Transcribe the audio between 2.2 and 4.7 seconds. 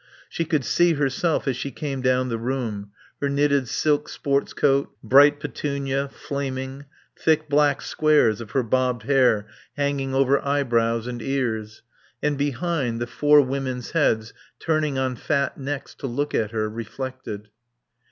the room; her knitted silk sport's